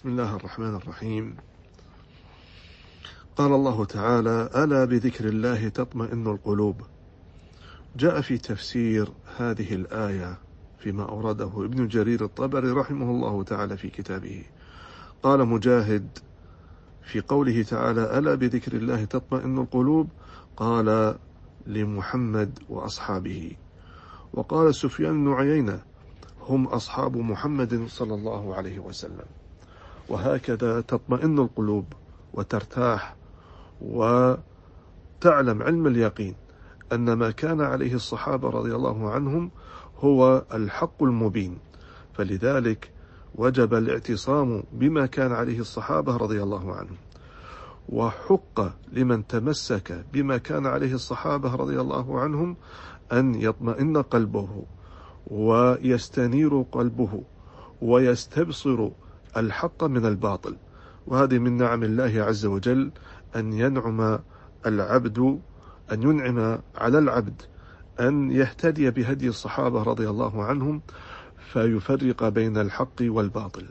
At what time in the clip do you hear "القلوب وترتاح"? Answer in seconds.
31.38-33.16